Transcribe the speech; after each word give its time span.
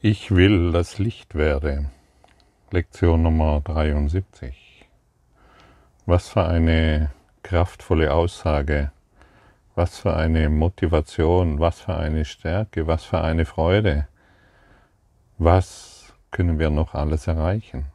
Ich 0.00 0.30
will 0.30 0.70
das 0.70 1.00
Licht 1.00 1.34
werde. 1.34 1.90
Lektion 2.70 3.22
Nummer 3.24 3.60
73. 3.64 4.86
Was 6.06 6.28
für 6.28 6.46
eine 6.46 7.10
kraftvolle 7.42 8.14
Aussage, 8.14 8.92
was 9.74 9.98
für 9.98 10.16
eine 10.16 10.50
Motivation, 10.50 11.58
was 11.58 11.80
für 11.80 11.96
eine 11.96 12.24
Stärke, 12.24 12.86
was 12.86 13.02
für 13.02 13.22
eine 13.22 13.44
Freude. 13.44 14.06
Was 15.36 16.14
können 16.30 16.60
wir 16.60 16.70
noch 16.70 16.94
alles 16.94 17.26
erreichen? 17.26 17.86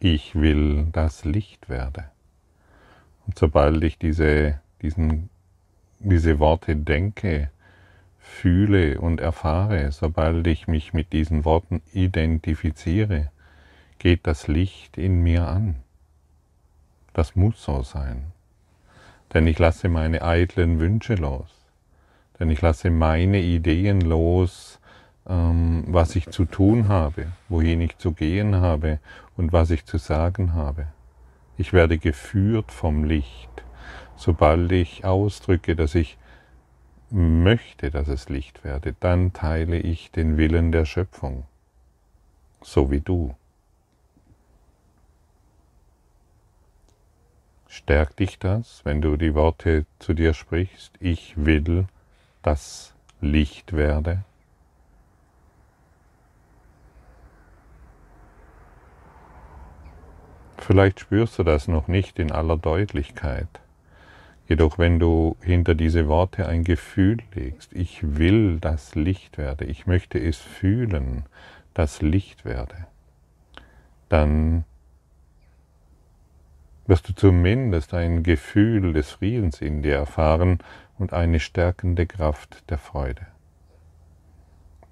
Ich 0.00 0.34
will 0.34 0.88
das 0.92 1.24
Licht 1.24 1.70
werde. 1.70 2.10
Und 3.26 3.38
sobald 3.38 3.82
ich 3.84 3.96
diese, 3.96 4.60
diesen, 4.82 5.30
diese 5.98 6.40
Worte 6.40 6.76
denke, 6.76 7.50
fühle 8.28 9.00
und 9.00 9.20
erfahre, 9.20 9.90
sobald 9.90 10.46
ich 10.46 10.68
mich 10.68 10.92
mit 10.92 11.12
diesen 11.12 11.44
Worten 11.44 11.82
identifiziere, 11.92 13.30
geht 13.98 14.26
das 14.26 14.46
Licht 14.46 14.96
in 14.98 15.22
mir 15.22 15.48
an. 15.48 15.76
Das 17.14 17.34
muss 17.34 17.62
so 17.62 17.82
sein. 17.82 18.32
Denn 19.34 19.46
ich 19.46 19.58
lasse 19.58 19.88
meine 19.88 20.22
eitlen 20.22 20.78
Wünsche 20.78 21.14
los. 21.14 21.48
Denn 22.38 22.50
ich 22.50 22.60
lasse 22.60 22.90
meine 22.90 23.40
Ideen 23.40 24.00
los, 24.00 24.78
ähm, 25.28 25.84
was 25.88 26.14
ich 26.14 26.30
zu 26.30 26.44
tun 26.44 26.88
habe, 26.88 27.26
wohin 27.48 27.80
ich 27.80 27.98
zu 27.98 28.12
gehen 28.12 28.56
habe 28.56 29.00
und 29.36 29.52
was 29.52 29.70
ich 29.70 29.84
zu 29.84 29.98
sagen 29.98 30.54
habe. 30.54 30.86
Ich 31.56 31.72
werde 31.72 31.98
geführt 31.98 32.70
vom 32.70 33.04
Licht, 33.04 33.64
sobald 34.16 34.70
ich 34.70 35.04
ausdrücke, 35.04 35.74
dass 35.74 35.96
ich 35.96 36.16
möchte, 37.10 37.90
dass 37.90 38.08
es 38.08 38.28
Licht 38.28 38.64
werde, 38.64 38.94
dann 39.00 39.32
teile 39.32 39.78
ich 39.78 40.10
den 40.10 40.36
Willen 40.36 40.72
der 40.72 40.84
Schöpfung, 40.84 41.44
so 42.60 42.90
wie 42.90 43.00
du. 43.00 43.34
Stärkt 47.66 48.18
dich 48.18 48.38
das, 48.38 48.84
wenn 48.84 49.00
du 49.00 49.16
die 49.16 49.34
Worte 49.34 49.86
zu 49.98 50.14
dir 50.14 50.34
sprichst, 50.34 50.94
ich 51.00 51.34
will, 51.36 51.86
dass 52.42 52.94
Licht 53.20 53.72
werde? 53.72 54.24
Vielleicht 60.56 61.00
spürst 61.00 61.38
du 61.38 61.44
das 61.44 61.68
noch 61.68 61.88
nicht 61.88 62.18
in 62.18 62.30
aller 62.30 62.58
Deutlichkeit. 62.58 63.48
Jedoch 64.48 64.78
wenn 64.78 64.98
du 64.98 65.36
hinter 65.42 65.74
diese 65.74 66.08
Worte 66.08 66.48
ein 66.48 66.64
Gefühl 66.64 67.18
legst, 67.34 67.72
ich 67.74 68.16
will 68.16 68.58
das 68.60 68.94
Licht 68.94 69.36
werde, 69.36 69.66
ich 69.66 69.86
möchte 69.86 70.18
es 70.18 70.38
fühlen, 70.38 71.26
das 71.74 72.00
Licht 72.00 72.46
werde, 72.46 72.86
dann 74.08 74.64
wirst 76.86 77.06
du 77.10 77.14
zumindest 77.14 77.92
ein 77.92 78.22
Gefühl 78.22 78.94
des 78.94 79.10
Friedens 79.10 79.60
in 79.60 79.82
dir 79.82 79.96
erfahren 79.96 80.58
und 80.98 81.12
eine 81.12 81.40
stärkende 81.40 82.06
Kraft 82.06 82.70
der 82.70 82.78
Freude. 82.78 83.26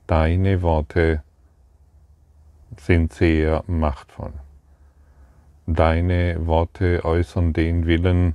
Deine 0.06 0.60
Worte 0.60 1.22
sind 2.76 3.14
sehr 3.14 3.64
machtvoll. 3.66 4.34
Deine 5.66 6.46
Worte 6.46 7.04
äußern 7.04 7.54
den 7.54 7.86
Willen, 7.86 8.34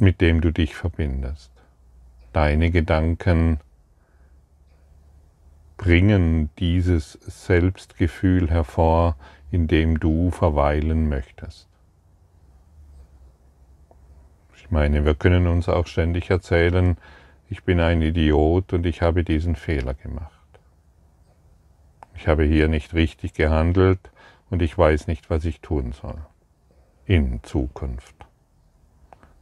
mit 0.00 0.20
dem 0.20 0.40
du 0.40 0.50
dich 0.50 0.74
verbindest. 0.74 1.50
Deine 2.32 2.70
Gedanken 2.70 3.60
bringen 5.76 6.50
dieses 6.58 7.12
Selbstgefühl 7.12 8.50
hervor, 8.50 9.16
in 9.50 9.66
dem 9.66 9.98
du 9.98 10.30
verweilen 10.30 11.08
möchtest. 11.08 11.68
Ich 14.56 14.70
meine, 14.70 15.04
wir 15.04 15.14
können 15.14 15.46
uns 15.46 15.68
auch 15.68 15.86
ständig 15.86 16.30
erzählen, 16.30 16.96
ich 17.48 17.64
bin 17.64 17.80
ein 17.80 18.00
Idiot 18.00 18.72
und 18.72 18.86
ich 18.86 19.02
habe 19.02 19.24
diesen 19.24 19.56
Fehler 19.56 19.94
gemacht. 19.94 20.30
Ich 22.14 22.28
habe 22.28 22.44
hier 22.44 22.68
nicht 22.68 22.94
richtig 22.94 23.34
gehandelt 23.34 24.12
und 24.50 24.62
ich 24.62 24.76
weiß 24.76 25.08
nicht, 25.08 25.30
was 25.30 25.44
ich 25.44 25.60
tun 25.60 25.92
soll 25.92 26.18
in 27.06 27.42
Zukunft 27.42 28.29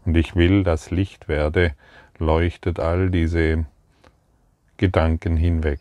und 0.08 0.16
ich 0.16 0.36
will, 0.36 0.64
dass 0.64 0.90
Licht 0.90 1.28
werde, 1.28 1.74
leuchtet 2.16 2.80
all 2.80 3.10
diese 3.10 3.66
Gedanken 4.78 5.36
hinweg. 5.36 5.80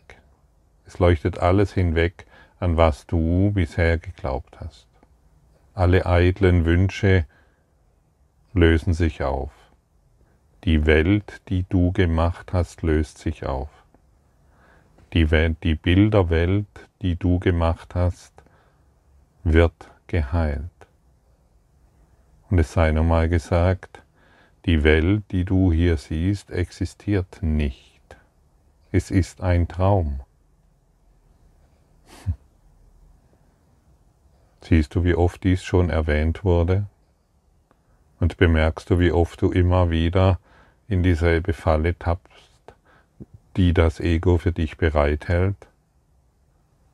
Es 0.84 0.98
leuchtet 0.98 1.38
alles 1.38 1.72
hinweg, 1.72 2.26
an 2.60 2.76
was 2.76 3.06
du 3.06 3.52
bisher 3.52 3.96
geglaubt 3.96 4.60
hast. 4.60 4.86
Alle 5.72 6.04
eitlen 6.04 6.66
Wünsche 6.66 7.24
lösen 8.52 8.92
sich 8.92 9.22
auf. 9.22 9.50
Die 10.64 10.84
Welt, 10.84 11.40
die 11.48 11.64
du 11.66 11.92
gemacht 11.92 12.52
hast, 12.52 12.82
löst 12.82 13.16
sich 13.16 13.46
auf. 13.46 13.70
Die, 15.14 15.30
Welt, 15.30 15.56
die 15.62 15.74
Bilderwelt, 15.74 16.66
die 17.00 17.16
du 17.16 17.38
gemacht 17.38 17.94
hast, 17.94 18.34
wird 19.42 19.90
geheilt. 20.06 20.68
Und 22.50 22.58
es 22.58 22.74
sei 22.74 22.92
nochmal 22.92 23.30
gesagt, 23.30 24.02
die 24.68 24.84
Welt, 24.84 25.24
die 25.30 25.46
du 25.46 25.72
hier 25.72 25.96
siehst, 25.96 26.50
existiert 26.50 27.38
nicht. 27.40 28.02
Es 28.92 29.10
ist 29.10 29.40
ein 29.40 29.66
Traum. 29.66 30.20
Siehst 34.60 34.94
du, 34.94 35.04
wie 35.04 35.14
oft 35.14 35.42
dies 35.42 35.64
schon 35.64 35.88
erwähnt 35.88 36.44
wurde? 36.44 36.84
Und 38.20 38.36
bemerkst 38.36 38.90
du, 38.90 38.98
wie 38.98 39.10
oft 39.10 39.40
du 39.40 39.50
immer 39.52 39.88
wieder 39.88 40.38
in 40.86 41.02
dieselbe 41.02 41.54
Falle 41.54 41.98
tappst, 41.98 42.74
die 43.56 43.72
das 43.72 44.00
Ego 44.00 44.36
für 44.36 44.52
dich 44.52 44.76
bereithält? 44.76 45.56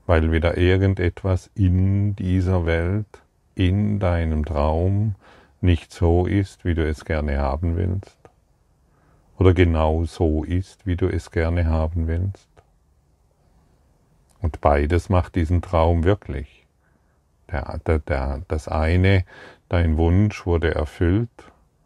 Weil 0.06 0.30
wieder 0.30 0.56
irgendetwas 0.56 1.50
in 1.56 2.14
dieser 2.14 2.66
Welt, 2.66 3.20
in 3.56 3.98
deinem 3.98 4.44
Traum, 4.44 5.16
nicht 5.64 5.92
so 5.92 6.26
ist, 6.26 6.64
wie 6.64 6.74
du 6.74 6.86
es 6.86 7.04
gerne 7.04 7.38
haben 7.38 7.76
willst, 7.76 8.18
oder 9.38 9.54
genau 9.54 10.04
so 10.04 10.44
ist, 10.44 10.86
wie 10.86 10.94
du 10.94 11.08
es 11.08 11.30
gerne 11.30 11.66
haben 11.66 12.06
willst. 12.06 12.48
Und 14.40 14.60
beides 14.60 15.08
macht 15.08 15.34
diesen 15.34 15.62
Traum 15.62 16.04
wirklich. 16.04 16.66
Der, 17.50 17.80
der, 17.86 17.98
der, 17.98 18.42
das 18.46 18.68
eine, 18.68 19.24
dein 19.68 19.96
Wunsch 19.96 20.46
wurde 20.46 20.74
erfüllt, 20.74 21.30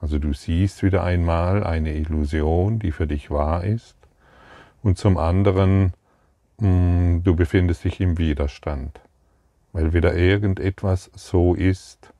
also 0.00 0.18
du 0.18 0.32
siehst 0.32 0.82
wieder 0.82 1.04
einmal 1.04 1.64
eine 1.64 1.94
Illusion, 1.94 2.80
die 2.80 2.92
für 2.92 3.06
dich 3.06 3.30
wahr 3.30 3.64
ist, 3.64 3.96
und 4.82 4.98
zum 4.98 5.18
anderen, 5.18 5.92
mh, 6.58 6.68
mm, 6.68 7.22
du 7.22 7.36
befindest 7.36 7.84
dich 7.84 8.00
im 8.00 8.18
Widerstand, 8.18 9.00
weil 9.72 9.92
wieder 9.92 10.14
irgendetwas 10.14 11.10
so 11.14 11.54
ist, 11.54 12.12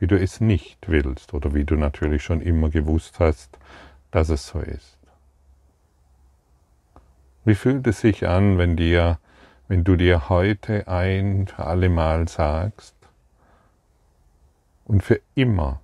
wie 0.00 0.06
du 0.06 0.18
es 0.18 0.40
nicht 0.40 0.88
willst 0.88 1.34
oder 1.34 1.54
wie 1.54 1.64
du 1.64 1.76
natürlich 1.76 2.24
schon 2.24 2.40
immer 2.40 2.70
gewusst 2.70 3.20
hast, 3.20 3.58
dass 4.10 4.30
es 4.30 4.46
so 4.46 4.58
ist. 4.58 4.98
Wie 7.44 7.54
fühlt 7.54 7.86
es 7.86 8.00
sich 8.00 8.26
an, 8.26 8.58
wenn, 8.58 8.76
dir, 8.76 9.18
wenn 9.68 9.84
du 9.84 9.96
dir 9.96 10.28
heute 10.28 10.88
ein 10.88 11.46
für 11.46 11.66
alle 11.66 11.90
Mal 11.90 12.28
sagst 12.28 12.96
und 14.86 15.02
für 15.02 15.20
immer 15.34 15.80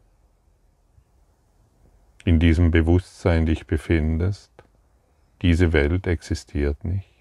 in 2.25 2.41
diesem 2.41 2.71
Bewusstsein 2.71 3.47
dich 3.47 3.67
befindest, 3.67 4.51
diese 5.43 5.73
Welt 5.75 6.07
existiert 6.07 6.85
nicht? 6.85 7.16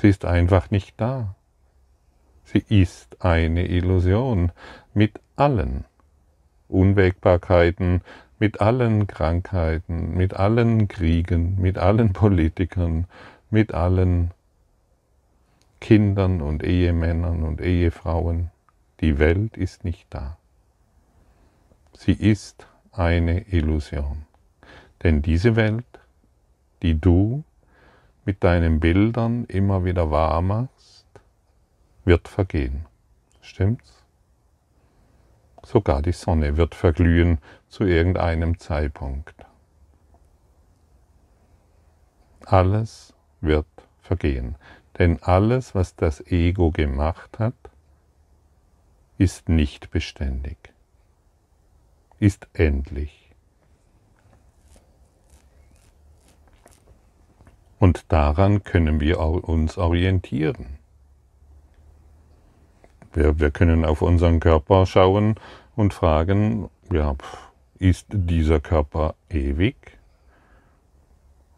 Sie 0.00 0.08
ist 0.08 0.24
einfach 0.24 0.70
nicht 0.70 0.98
da. 0.98 1.34
Sie 2.44 2.64
ist 2.70 3.22
eine 3.22 3.66
Illusion 3.66 4.50
mit 4.94 5.20
allen 5.36 5.84
Unwägbarkeiten, 6.68 8.00
mit 8.38 8.62
allen 8.62 9.06
Krankheiten, 9.08 10.14
mit 10.16 10.32
allen 10.32 10.88
Kriegen, 10.88 11.60
mit 11.60 11.76
allen 11.76 12.12
Politikern, 12.14 13.08
mit 13.50 13.74
allen 13.74 14.30
Kindern 15.82 16.40
und 16.40 16.62
Ehemännern 16.62 17.42
und 17.42 17.60
Ehefrauen. 17.60 18.50
Die 19.00 19.18
Welt 19.18 19.58
ist 19.58 19.84
nicht 19.84 20.06
da. 20.08 20.38
Sie 21.92 22.12
ist 22.14 22.66
eine 22.90 23.40
Illusion. 23.48 24.24
Denn 25.02 25.20
diese 25.20 25.56
Welt, 25.56 25.84
die 26.80 26.98
du 26.98 27.44
mit 28.24 28.44
deinen 28.44 28.80
Bildern 28.80 29.44
immer 29.46 29.84
wieder 29.84 30.10
wahr 30.10 30.42
machst, 30.42 31.06
wird 32.04 32.28
vergehen. 32.28 32.86
Stimmt's? 33.40 34.04
Sogar 35.64 36.02
die 36.02 36.12
Sonne 36.12 36.56
wird 36.56 36.74
verglühen 36.74 37.38
zu 37.68 37.84
irgendeinem 37.84 38.58
Zeitpunkt. 38.58 39.34
Alles 42.44 43.14
wird 43.40 43.66
vergehen, 44.00 44.56
denn 44.98 45.22
alles, 45.22 45.74
was 45.74 45.94
das 45.94 46.20
Ego 46.26 46.70
gemacht 46.70 47.38
hat, 47.38 47.54
ist 49.18 49.48
nicht 49.48 49.90
beständig, 49.90 50.56
ist 52.18 52.48
endlich. 52.54 53.19
Und 57.80 58.12
daran 58.12 58.62
können 58.62 59.00
wir 59.00 59.18
uns 59.18 59.78
orientieren. 59.78 60.78
Wir, 63.14 63.40
wir 63.40 63.50
können 63.50 63.86
auf 63.86 64.02
unseren 64.02 64.38
Körper 64.38 64.84
schauen 64.84 65.36
und 65.76 65.94
fragen, 65.94 66.68
ja, 66.92 67.16
ist 67.78 68.06
dieser 68.10 68.60
Körper 68.60 69.14
ewig? 69.30 69.98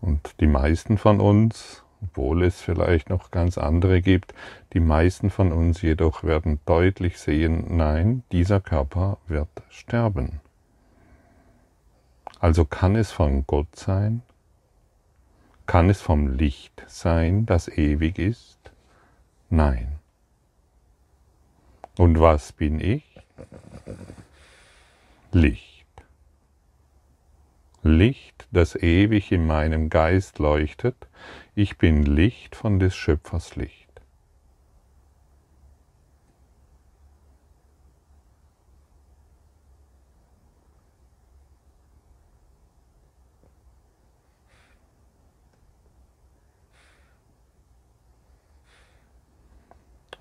Und 0.01 0.37
die 0.39 0.47
meisten 0.47 0.97
von 0.97 1.21
uns, 1.21 1.83
obwohl 2.01 2.45
es 2.45 2.61
vielleicht 2.61 3.11
noch 3.11 3.33
ganz 3.33 3.59
andere 3.59 4.01
gibt, 4.01 4.33
die 4.75 4.81
meisten 4.81 5.29
von 5.29 5.51
uns 5.51 5.83
jedoch 5.83 6.23
werden 6.23 6.61
deutlich 6.67 7.19
sehen, 7.19 7.77
nein, 7.77 8.23
dieser 8.31 8.61
Körper 8.61 9.19
wird 9.27 9.51
sterben. 9.71 10.41
Also 12.39 12.65
kann 12.65 12.95
es 12.95 13.11
von 13.11 13.45
Gott 13.45 13.75
sein? 13.75 14.23
Kann 15.73 15.89
es 15.89 16.03
vom 16.03 16.27
Licht 16.27 16.85
sein, 16.87 17.47
das 17.47 17.67
ewig 17.67 18.19
ist? 18.19 18.59
Nein. 19.49 20.01
Und 21.97 22.21
was 22.21 22.53
bin 22.53 22.79
ich? 22.79 23.19
Licht. 25.33 25.87
Licht, 27.83 28.47
das 28.51 28.77
ewig 28.77 29.33
in 29.33 29.47
meinem 29.47 29.89
Geist 29.89 30.39
leuchtet. 30.41 31.09
Ich 31.55 31.79
bin 31.79 32.03
Licht 32.03 32.55
von 32.55 32.79
des 32.79 32.95
Schöpfers 32.95 33.57
Licht. 33.57 33.82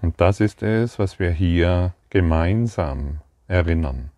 Und 0.01 0.19
das 0.19 0.39
ist 0.39 0.63
es, 0.63 0.97
was 0.99 1.19
wir 1.19 1.31
hier 1.31 1.93
gemeinsam 2.09 3.19
erinnern. 3.47 4.11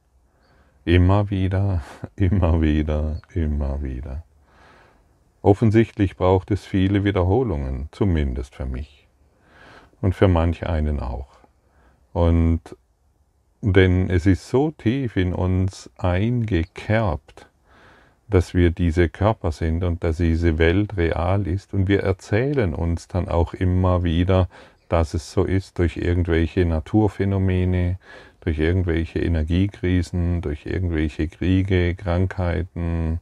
Immer 0.85 1.29
wieder, 1.29 1.83
immer 2.15 2.61
wieder, 2.61 3.21
immer 3.33 3.83
wieder. 3.83 4.23
Offensichtlich 5.41 6.15
braucht 6.15 6.51
es 6.51 6.65
viele 6.65 7.03
Wiederholungen, 7.03 7.89
zumindest 7.91 8.55
für 8.55 8.65
mich 8.65 9.07
und 10.01 10.15
für 10.15 10.29
manch 10.29 10.65
einen 10.67 10.99
auch. 10.99 11.27
Und 12.13 12.61
denn 13.61 14.09
es 14.09 14.25
ist 14.25 14.49
so 14.49 14.71
tief 14.71 15.15
in 15.15 15.33
uns 15.33 15.89
eingekerbt, 15.97 17.47
dass 18.27 18.53
wir 18.53 18.71
diese 18.71 19.07
Körper 19.09 19.51
sind 19.51 19.83
und 19.83 20.03
dass 20.03 20.17
diese 20.17 20.57
Welt 20.57 20.97
real 20.97 21.47
ist. 21.47 21.73
Und 21.73 21.87
wir 21.87 22.03
erzählen 22.03 22.73
uns 22.73 23.07
dann 23.07 23.29
auch 23.29 23.53
immer 23.53 24.03
wieder, 24.03 24.49
dass 24.93 25.15
es 25.15 25.31
so 25.31 25.43
ist 25.43 25.79
durch 25.79 25.97
irgendwelche 25.97 26.65
Naturphänomene, 26.65 27.97
durch 28.41 28.59
irgendwelche 28.59 29.17
Energiekrisen, 29.17 30.41
durch 30.41 30.67
irgendwelche 30.67 31.27
Kriege, 31.27 31.95
Krankheiten 31.95 33.19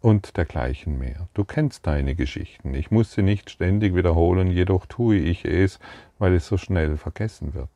und 0.00 0.36
dergleichen 0.36 0.96
mehr. 0.96 1.28
Du 1.34 1.42
kennst 1.42 1.88
deine 1.88 2.14
Geschichten. 2.14 2.74
Ich 2.74 2.92
muss 2.92 3.12
sie 3.12 3.22
nicht 3.22 3.50
ständig 3.50 3.96
wiederholen, 3.96 4.52
jedoch 4.52 4.86
tue 4.86 5.16
ich 5.16 5.44
es, 5.44 5.80
weil 6.20 6.34
es 6.34 6.46
so 6.46 6.56
schnell 6.56 6.96
vergessen 6.96 7.54
wird. 7.54 7.70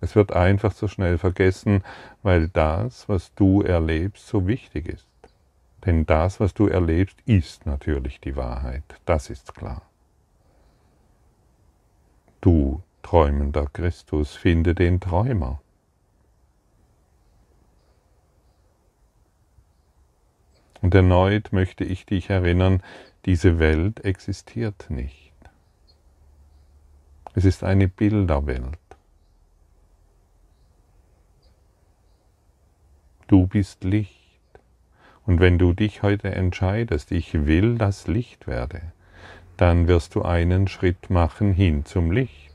Es 0.00 0.16
wird 0.16 0.32
einfach 0.32 0.72
so 0.72 0.88
schnell 0.88 1.16
vergessen, 1.16 1.84
weil 2.24 2.48
das, 2.48 3.08
was 3.08 3.32
du 3.36 3.62
erlebst, 3.62 4.26
so 4.26 4.48
wichtig 4.48 4.88
ist. 4.88 5.06
Denn 5.86 6.06
das, 6.06 6.40
was 6.40 6.54
du 6.54 6.66
erlebst, 6.66 7.18
ist 7.24 7.66
natürlich 7.66 8.20
die 8.20 8.34
Wahrheit. 8.34 8.82
Das 9.04 9.30
ist 9.30 9.54
klar. 9.54 9.82
Du 12.48 12.82
träumender 13.02 13.66
Christus, 13.66 14.34
finde 14.34 14.74
den 14.74 15.00
Träumer. 15.00 15.60
Und 20.80 20.94
erneut 20.94 21.52
möchte 21.52 21.84
ich 21.84 22.06
dich 22.06 22.30
erinnern, 22.30 22.82
diese 23.26 23.58
Welt 23.58 24.02
existiert 24.02 24.88
nicht. 24.88 25.34
Es 27.34 27.44
ist 27.44 27.64
eine 27.64 27.86
Bilderwelt. 27.86 28.78
Du 33.26 33.46
bist 33.46 33.84
Licht. 33.84 34.40
Und 35.26 35.40
wenn 35.40 35.58
du 35.58 35.74
dich 35.74 36.02
heute 36.02 36.34
entscheidest, 36.34 37.12
ich 37.12 37.44
will 37.44 37.76
das 37.76 38.06
Licht 38.06 38.46
werde, 38.46 38.94
dann 39.58 39.88
wirst 39.88 40.14
du 40.14 40.22
einen 40.22 40.68
Schritt 40.68 41.10
machen 41.10 41.52
hin 41.52 41.84
zum 41.84 42.10
Licht. 42.10 42.54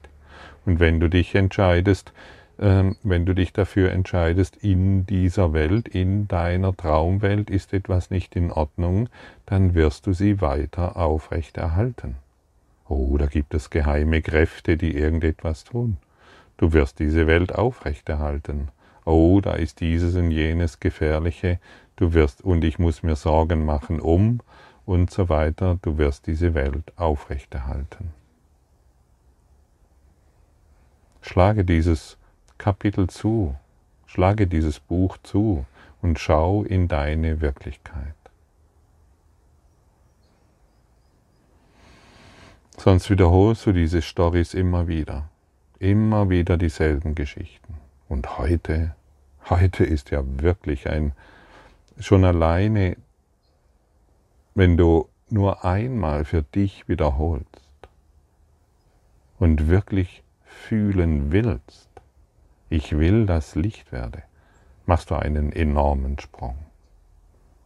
Und 0.65 0.79
wenn 0.79 1.00
du 1.00 1.09
dich 1.09 1.35
entscheidest, 1.35 2.13
äh, 2.57 2.91
wenn 3.03 3.25
du 3.25 3.35
dich 3.35 3.53
dafür 3.53 3.91
entscheidest, 3.91 4.57
in 4.57 5.05
dieser 5.05 5.53
Welt, 5.53 5.88
in 5.88 6.27
deiner 6.27 6.75
Traumwelt 6.75 7.50
ist 7.50 7.73
etwas 7.73 8.09
nicht 8.09 8.35
in 8.35 8.51
Ordnung, 8.51 9.09
dann 9.45 9.75
wirst 9.75 10.07
du 10.07 10.13
sie 10.13 10.41
weiter 10.41 10.97
aufrechterhalten. 10.97 12.15
Oh, 12.88 13.17
da 13.17 13.25
gibt 13.25 13.53
es 13.53 13.69
geheime 13.69 14.21
Kräfte, 14.21 14.77
die 14.77 14.95
irgendetwas 14.95 15.65
tun. 15.65 15.97
Du 16.57 16.71
wirst 16.73 16.99
diese 16.99 17.27
Welt 17.27 17.53
aufrechterhalten. 17.53 18.69
Oh, 19.06 19.41
da 19.41 19.53
ist 19.53 19.81
dieses 19.81 20.15
und 20.15 20.31
jenes 20.31 20.79
Gefährliche. 20.79 21.59
Du 21.97 22.13
wirst, 22.13 22.44
und 22.44 22.63
ich 22.63 22.79
muss 22.79 23.03
mir 23.03 23.15
Sorgen 23.15 23.65
machen 23.65 23.99
um, 23.99 24.39
und 24.85 25.12
so 25.12 25.30
weiter, 25.30 25.80
du 25.81 25.97
wirst 25.97 26.27
diese 26.27 26.53
Welt 26.53 26.91
aufrechterhalten. 26.97 28.13
Schlage 31.21 31.63
dieses 31.63 32.18
Kapitel 32.57 33.07
zu, 33.07 33.56
schlage 34.06 34.47
dieses 34.47 34.80
Buch 34.80 35.18
zu 35.23 35.66
und 36.02 36.19
schau 36.19 36.63
in 36.63 36.87
deine 36.87 37.40
Wirklichkeit. 37.40 38.16
Sonst 42.78 43.09
wiederholst 43.09 43.66
du 43.66 43.71
diese 43.71 44.02
Stories 44.02 44.54
immer 44.54 44.87
wieder, 44.87 45.30
immer 45.80 46.30
wieder 46.30 46.57
dieselben 46.57 47.16
Geschichten. 47.16 47.75
Und 48.09 48.37
heute, 48.37 48.95
heute 49.49 49.85
ist 49.85 50.11
ja 50.11 50.21
wirklich 50.25 50.90
ein, 50.90 51.13
schon 51.99 52.25
alleine 52.25 52.97
wenn 54.56 54.78
du 54.78 55.10
nur 55.30 55.66
einmal 55.66 56.26
für 56.26 56.44
dich 56.44 56.88
wiederholst 56.88 57.48
und 59.40 59.68
wirklich 59.68 60.24
fühlen 60.44 61.31
willst, 61.31 61.90
ich 62.69 62.98
will 62.98 63.26
das 63.26 63.56
Licht 63.56 63.92
werde, 63.92 64.24
machst 64.86 65.12
du 65.12 65.16
einen 65.16 65.52
enormen 65.52 66.19
Sprung. 66.19 66.57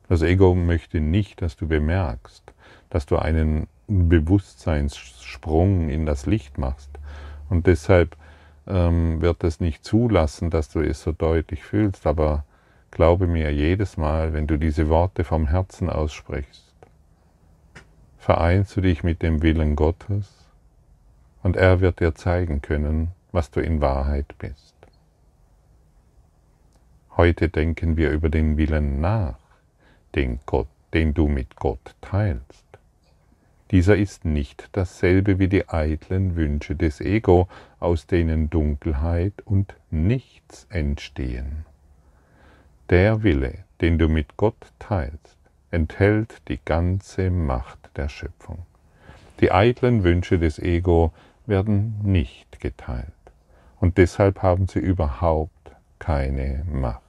Das 0.09 0.21
Ego 0.21 0.55
möchte 0.55 1.01
nicht, 1.01 1.41
dass 1.41 1.57
du 1.57 1.67
bemerkst, 1.67 2.43
dass 2.89 3.05
du 3.05 3.17
einen 3.17 3.67
Bewusstseinssprung 3.87 5.89
in 5.89 6.05
das 6.05 6.25
Licht 6.25 6.57
machst. 6.57 6.89
Und 7.49 7.67
deshalb 7.67 8.15
ähm, 8.67 9.21
wird 9.21 9.43
es 9.43 9.59
nicht 9.59 9.83
zulassen, 9.83 10.49
dass 10.49 10.69
du 10.69 10.79
es 10.79 11.01
so 11.01 11.11
deutlich 11.11 11.63
fühlst. 11.63 12.07
Aber 12.07 12.45
glaube 12.91 13.27
mir, 13.27 13.53
jedes 13.53 13.97
Mal, 13.97 14.33
wenn 14.33 14.47
du 14.47 14.57
diese 14.57 14.89
Worte 14.89 15.23
vom 15.23 15.47
Herzen 15.47 15.89
aussprichst, 15.89 16.66
vereinst 18.27 18.75
du 18.75 18.81
dich 18.81 19.05
mit 19.05 19.21
dem 19.21 19.41
Willen 19.41 19.77
Gottes 19.77 20.27
und 21.43 21.55
er 21.55 21.79
wird 21.79 22.01
dir 22.01 22.13
zeigen 22.13 22.61
können, 22.61 23.11
was 23.31 23.51
du 23.51 23.61
in 23.61 23.79
Wahrheit 23.79 24.35
bist. 24.37 24.75
Heute 27.15 27.47
denken 27.47 27.95
wir 27.95 28.11
über 28.11 28.27
den 28.27 28.57
Willen 28.57 28.99
nach, 28.99 29.39
den, 30.13 30.41
Gott, 30.45 30.67
den 30.93 31.13
du 31.13 31.29
mit 31.29 31.55
Gott 31.55 31.95
teilst. 32.01 32.65
Dieser 33.71 33.95
ist 33.95 34.25
nicht 34.25 34.67
dasselbe 34.73 35.39
wie 35.39 35.47
die 35.47 35.69
eitlen 35.69 36.35
Wünsche 36.35 36.75
des 36.75 36.99
Ego, 36.99 37.47
aus 37.79 38.07
denen 38.07 38.49
Dunkelheit 38.49 39.35
und 39.45 39.73
nichts 39.89 40.67
entstehen. 40.69 41.63
Der 42.89 43.23
Wille, 43.23 43.59
den 43.79 43.97
du 43.97 44.09
mit 44.09 44.35
Gott 44.35 44.73
teilst, 44.79 45.36
enthält 45.71 46.41
die 46.47 46.59
ganze 46.63 47.29
Macht 47.29 47.89
der 47.95 48.09
Schöpfung. 48.09 48.59
Die 49.39 49.51
eitlen 49.51 50.03
Wünsche 50.03 50.39
des 50.39 50.59
Ego 50.59 51.11
werden 51.45 51.99
nicht 52.03 52.59
geteilt. 52.59 53.13
Und 53.79 53.97
deshalb 53.97 54.41
haben 54.41 54.67
sie 54.67 54.79
überhaupt 54.79 55.51
keine 55.99 56.63
Macht. 56.71 57.01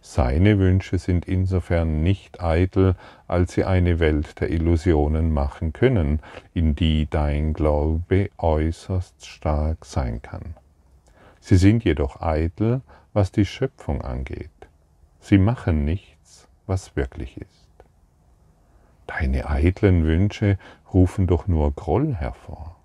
Seine 0.00 0.58
Wünsche 0.58 0.98
sind 0.98 1.26
insofern 1.26 2.02
nicht 2.02 2.42
eitel, 2.42 2.94
als 3.26 3.54
sie 3.54 3.64
eine 3.64 4.00
Welt 4.00 4.38
der 4.40 4.50
Illusionen 4.50 5.32
machen 5.32 5.72
können, 5.72 6.20
in 6.52 6.74
die 6.74 7.06
dein 7.08 7.54
Glaube 7.54 8.30
äußerst 8.36 9.24
stark 9.24 9.86
sein 9.86 10.20
kann. 10.20 10.54
Sie 11.40 11.56
sind 11.56 11.84
jedoch 11.84 12.20
eitel, 12.20 12.82
was 13.14 13.32
die 13.32 13.46
Schöpfung 13.46 14.02
angeht. 14.02 14.50
Sie 15.20 15.38
machen 15.38 15.86
nichts, 15.86 16.48
was 16.66 16.96
wirklich 16.96 17.38
ist. 17.40 17.63
Deine 19.06 19.48
eitlen 19.48 20.04
Wünsche 20.04 20.58
rufen 20.92 21.26
doch 21.26 21.46
nur 21.46 21.72
Groll 21.72 22.14
hervor. 22.14 22.76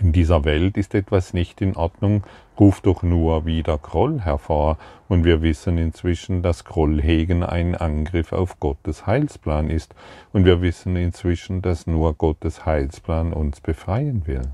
In 0.00 0.12
dieser 0.12 0.44
Welt 0.44 0.78
ist 0.78 0.94
etwas 0.94 1.34
nicht 1.34 1.60
in 1.60 1.76
Ordnung, 1.76 2.24
ruft 2.58 2.86
doch 2.86 3.02
nur 3.02 3.44
wieder 3.44 3.76
Groll 3.76 4.20
hervor, 4.20 4.78
und 5.08 5.24
wir 5.24 5.42
wissen 5.42 5.76
inzwischen, 5.76 6.42
dass 6.42 6.64
Grollhegen 6.64 7.42
ein 7.42 7.74
Angriff 7.74 8.32
auf 8.32 8.58
Gottes 8.60 9.06
Heilsplan 9.06 9.68
ist, 9.68 9.94
und 10.32 10.46
wir 10.46 10.62
wissen 10.62 10.96
inzwischen, 10.96 11.60
dass 11.60 11.86
nur 11.86 12.14
Gottes 12.14 12.64
Heilsplan 12.64 13.34
uns 13.34 13.60
befreien 13.60 14.26
will. 14.26 14.52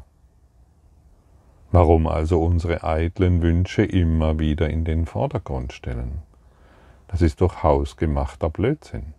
Warum 1.70 2.08
also 2.08 2.42
unsere 2.42 2.82
eitlen 2.82 3.40
Wünsche 3.40 3.84
immer 3.84 4.40
wieder 4.40 4.68
in 4.68 4.84
den 4.84 5.06
Vordergrund 5.06 5.72
stellen? 5.72 6.22
Das 7.08 7.22
ist 7.22 7.40
doch 7.40 7.62
hausgemachter 7.62 8.50
Blödsinn. 8.50 9.14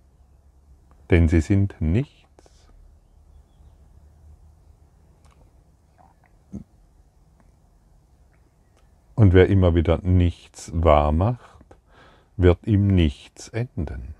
Denn 1.10 1.30
sie 1.30 1.42
sind 1.42 1.76
nichts. 1.80 2.28
Und 9.16 9.34
wer 9.34 9.48
immer 9.48 9.74
wieder 9.74 10.00
nichts 10.04 10.72
wahr 10.76 11.12
macht, 11.12 11.66
wird 12.36 12.60
im 12.66 12.88
Nichts 12.88 13.48
enden. 13.50 14.14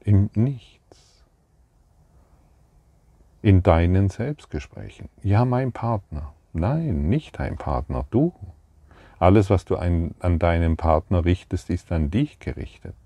Im 0.00 0.28
Nichts. 0.34 1.24
In 3.40 3.62
deinen 3.62 4.10
Selbstgesprächen. 4.10 5.08
Ja, 5.22 5.46
mein 5.46 5.72
Partner. 5.72 6.34
Nein, 6.52 7.08
nicht 7.08 7.38
dein 7.38 7.56
Partner, 7.56 8.04
du. 8.10 8.34
Alles, 9.18 9.50
was 9.50 9.64
du 9.64 9.76
an, 9.76 10.14
an 10.20 10.38
deinen 10.38 10.76
Partner 10.76 11.24
richtest, 11.24 11.70
ist 11.70 11.92
an 11.92 12.10
dich 12.10 12.38
gerichtet. 12.40 12.96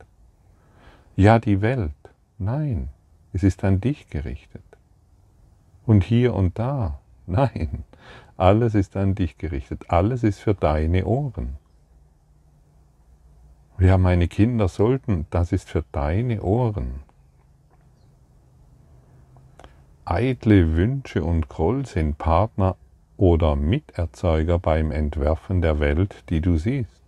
Ja, 1.17 1.39
die 1.39 1.61
Welt. 1.61 1.93
Nein, 2.39 2.89
es 3.33 3.43
ist 3.43 3.65
an 3.65 3.81
dich 3.81 4.09
gerichtet. 4.09 4.63
Und 5.85 6.05
hier 6.05 6.35
und 6.35 6.59
da. 6.59 7.01
Nein, 7.27 7.85
alles 8.37 8.75
ist 8.75 8.97
an 8.97 9.15
dich 9.15 9.37
gerichtet. 9.37 9.91
Alles 9.91 10.23
ist 10.23 10.39
für 10.39 10.55
deine 10.55 11.05
Ohren. 11.05 11.57
Ja, 13.79 13.97
meine 13.99 14.27
Kinder 14.29 14.69
sollten, 14.69 15.27
das 15.31 15.53
ist 15.53 15.69
für 15.69 15.85
deine 15.93 16.43
Ohren. 16.43 17.01
Eitle 20.05 20.75
Wünsche 20.75 21.23
und 21.23 21.49
Groll 21.49 21.85
sind 21.87 22.19
Partner 22.19 22.77
oder 23.19 23.57
Miterzeuger 23.57 24.59
beim 24.59 24.93
Entwerfen 24.93 25.61
der 25.61 25.81
Welt, 25.81 26.15
die 26.31 26.41
du 26.41 26.57
siehst. 26.57 27.03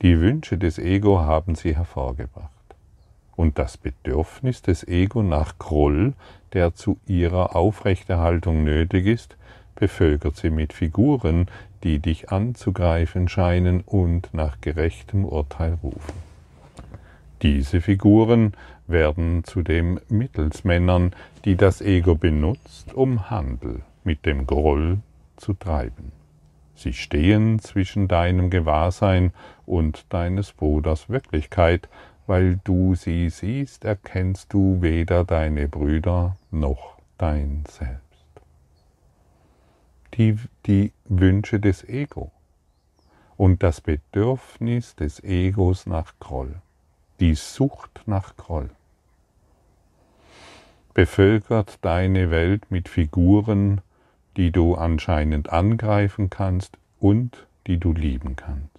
Die 0.00 0.20
Wünsche 0.20 0.56
des 0.56 0.78
Ego 0.78 1.18
haben 1.18 1.56
sie 1.56 1.76
hervorgebracht. 1.76 2.50
Und 3.36 3.58
das 3.58 3.76
Bedürfnis 3.76 4.62
des 4.62 4.86
Ego 4.86 5.22
nach 5.22 5.58
Groll, 5.58 6.14
der 6.52 6.74
zu 6.74 6.98
ihrer 7.06 7.56
Aufrechterhaltung 7.56 8.62
nötig 8.62 9.06
ist, 9.06 9.36
bevölkert 9.74 10.36
sie 10.36 10.50
mit 10.50 10.72
Figuren, 10.72 11.48
die 11.82 11.98
dich 11.98 12.30
anzugreifen 12.30 13.28
scheinen 13.28 13.80
und 13.80 14.32
nach 14.32 14.60
gerechtem 14.60 15.24
Urteil 15.24 15.76
rufen. 15.82 16.14
Diese 17.42 17.80
Figuren 17.80 18.52
werden 18.86 19.42
zudem 19.42 20.00
Mittelsmännern, 20.08 21.12
die 21.44 21.56
das 21.56 21.80
Ego 21.80 22.14
benutzt, 22.14 22.94
um 22.94 23.28
Handel 23.28 23.80
mit 24.04 24.26
dem 24.26 24.46
Groll 24.46 24.98
zu 25.36 25.54
treiben. 25.54 26.12
Sie 26.74 26.92
stehen 26.92 27.58
zwischen 27.60 28.08
deinem 28.08 28.50
Gewahrsein 28.50 29.32
und 29.64 30.06
deines 30.12 30.52
Bruders 30.52 31.08
Wirklichkeit, 31.08 31.88
weil 32.26 32.60
du 32.64 32.94
sie 32.94 33.28
siehst, 33.30 33.84
erkennst 33.84 34.52
du 34.52 34.82
weder 34.82 35.24
deine 35.24 35.68
Brüder 35.68 36.36
noch 36.50 36.98
dein 37.18 37.64
Selbst. 37.68 38.02
Die, 40.14 40.36
die 40.66 40.92
Wünsche 41.04 41.60
des 41.60 41.84
Ego 41.88 42.30
und 43.36 43.62
das 43.62 43.80
Bedürfnis 43.80 44.94
des 44.96 45.22
Egos 45.22 45.86
nach 45.86 46.14
Groll, 46.20 46.54
die 47.20 47.34
Sucht 47.34 48.02
nach 48.06 48.36
Groll, 48.36 48.70
bevölkert 50.94 51.78
deine 51.82 52.30
Welt 52.30 52.70
mit 52.70 52.88
Figuren, 52.88 53.80
die 54.36 54.50
du 54.50 54.74
anscheinend 54.74 55.50
angreifen 55.50 56.30
kannst 56.30 56.78
und 57.00 57.46
die 57.66 57.78
du 57.78 57.92
lieben 57.92 58.36
kannst. 58.36 58.70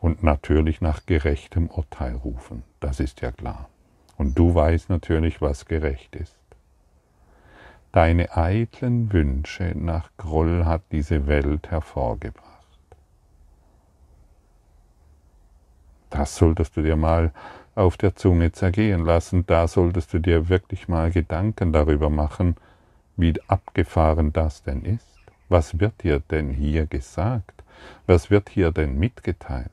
Und 0.00 0.22
natürlich 0.22 0.80
nach 0.80 1.06
gerechtem 1.06 1.68
Urteil 1.68 2.14
rufen, 2.14 2.62
das 2.80 3.00
ist 3.00 3.20
ja 3.20 3.32
klar. 3.32 3.68
Und 4.16 4.38
du 4.38 4.54
weißt 4.54 4.88
natürlich, 4.88 5.40
was 5.42 5.66
gerecht 5.66 6.16
ist. 6.16 6.38
Deine 7.92 8.36
eitlen 8.36 9.12
Wünsche 9.12 9.72
nach 9.74 10.10
Groll 10.16 10.64
hat 10.64 10.82
diese 10.92 11.26
Welt 11.26 11.70
hervorgebracht. 11.70 12.44
Das 16.10 16.36
solltest 16.36 16.76
du 16.76 16.82
dir 16.82 16.96
mal 16.96 17.32
auf 17.74 17.96
der 17.96 18.14
Zunge 18.14 18.52
zergehen 18.52 19.04
lassen, 19.04 19.46
da 19.46 19.68
solltest 19.68 20.12
du 20.14 20.18
dir 20.18 20.48
wirklich 20.48 20.88
mal 20.88 21.10
Gedanken 21.10 21.72
darüber 21.72 22.08
machen, 22.08 22.56
wie 23.16 23.34
abgefahren 23.48 24.32
das 24.32 24.62
denn 24.62 24.82
ist. 24.82 25.06
Was 25.48 25.78
wird 25.78 26.02
dir 26.02 26.20
denn 26.20 26.50
hier 26.50 26.86
gesagt? 26.86 27.62
Was 28.06 28.30
wird 28.30 28.48
hier 28.48 28.72
denn 28.72 28.98
mitgeteilt? 28.98 29.70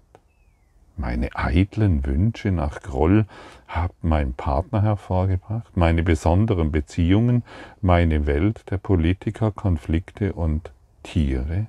Meine 0.96 1.36
eitlen 1.36 2.06
Wünsche 2.06 2.52
nach 2.52 2.82
Groll 2.82 3.26
hat 3.68 3.92
mein 4.04 4.34
Partner 4.34 4.84
hervorgebracht, 4.84 5.76
meine 5.76 6.04
besonderen 6.04 6.72
Beziehungen, 6.72 7.44
meine 7.82 8.28
Welt 8.28 8.70
der 8.70 8.78
Politiker, 8.78 9.52
Konflikte 9.52 10.34
und 10.34 10.72
Tiere, 11.02 11.66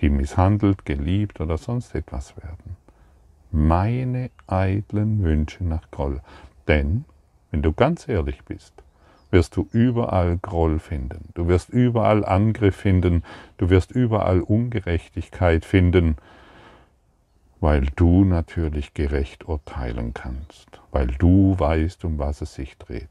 die 0.00 0.10
misshandelt, 0.10 0.84
geliebt 0.84 1.40
oder 1.40 1.56
sonst 1.56 1.94
etwas 1.94 2.36
werden. 2.36 2.76
Meine 3.52 4.30
eitlen 4.48 5.22
Wünsche 5.22 5.64
nach 5.64 5.88
Groll. 5.92 6.20
Denn, 6.66 7.04
wenn 7.50 7.62
du 7.62 7.72
ganz 7.72 8.08
ehrlich 8.08 8.44
bist, 8.44 8.74
wirst 9.30 9.56
du 9.56 9.68
überall 9.72 10.38
Groll 10.38 10.78
finden, 10.78 11.28
du 11.34 11.48
wirst 11.48 11.68
überall 11.70 12.24
Angriff 12.24 12.76
finden, 12.76 13.22
du 13.58 13.70
wirst 13.70 13.90
überall 13.90 14.40
Ungerechtigkeit 14.40 15.64
finden, 15.64 16.16
weil 17.60 17.86
du 17.96 18.24
natürlich 18.24 18.94
gerecht 18.94 19.48
urteilen 19.48 20.14
kannst, 20.14 20.80
weil 20.90 21.08
du 21.08 21.58
weißt, 21.58 22.04
um 22.04 22.18
was 22.18 22.40
es 22.40 22.54
sich 22.54 22.78
dreht. 22.78 23.08